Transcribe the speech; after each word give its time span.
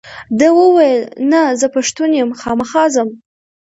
ده 0.39 0.47
وویل 0.59 1.03
نه 1.31 1.41
زه 1.59 1.67
پښتون 1.75 2.09
یم 2.19 2.31
خامخا 2.41 2.83
ځم. 2.93 3.09